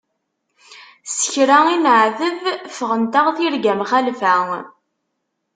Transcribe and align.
S 1.15 1.17
kra 1.31 1.57
i 1.73 1.77
neɛteb 1.77 2.37
ffɣent-aɣ 2.75 3.27
tirga 3.35 3.73
mxalfa. 3.79 4.35